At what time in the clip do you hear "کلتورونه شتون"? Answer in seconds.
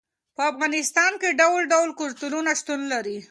2.01-2.81